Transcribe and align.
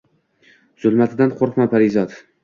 zulmatidan 0.85 1.33
qoʼrqma, 1.41 1.67
parizod. 1.75 2.17